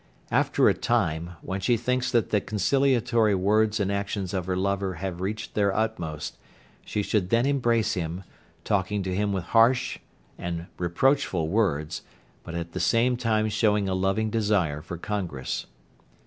[0.31, 4.95] After a time, when she thinks that the conciliatory words and actions of her lover
[4.95, 6.39] have reached their utmost,
[6.83, 8.23] she should then embrace him,
[8.63, 9.99] talking to him with harsh
[10.39, 12.01] and reproachful words,
[12.41, 15.67] but at the same time showing a loving desire for congress.